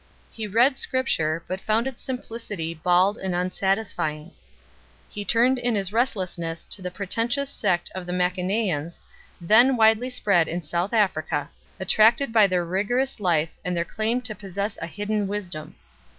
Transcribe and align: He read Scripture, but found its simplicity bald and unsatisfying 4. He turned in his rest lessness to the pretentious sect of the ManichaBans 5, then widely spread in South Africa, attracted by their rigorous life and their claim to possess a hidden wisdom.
He 0.31 0.47
read 0.47 0.77
Scripture, 0.77 1.43
but 1.47 1.61
found 1.61 1.85
its 1.85 2.01
simplicity 2.01 2.73
bald 2.73 3.19
and 3.19 3.35
unsatisfying 3.35 4.29
4. 4.29 4.33
He 5.11 5.23
turned 5.23 5.59
in 5.59 5.75
his 5.75 5.93
rest 5.93 6.15
lessness 6.15 6.67
to 6.71 6.81
the 6.81 6.89
pretentious 6.89 7.51
sect 7.51 7.91
of 7.93 8.07
the 8.07 8.11
ManichaBans 8.11 8.93
5, 8.93 9.01
then 9.47 9.75
widely 9.77 10.09
spread 10.09 10.47
in 10.47 10.63
South 10.63 10.93
Africa, 10.93 11.51
attracted 11.79 12.33
by 12.33 12.47
their 12.47 12.65
rigorous 12.65 13.19
life 13.19 13.51
and 13.63 13.77
their 13.77 13.85
claim 13.85 14.21
to 14.21 14.33
possess 14.33 14.75
a 14.81 14.87
hidden 14.87 15.27
wisdom. 15.27 15.75